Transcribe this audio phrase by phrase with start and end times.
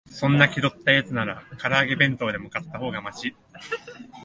[0.09, 3.35] そんな気取ったやつなら、から揚げ弁当でも買ったほうがマシ